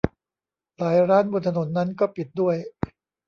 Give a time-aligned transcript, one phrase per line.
[0.77, 2.55] หลายร้านบนถนนนั้นก็ปิดด้วย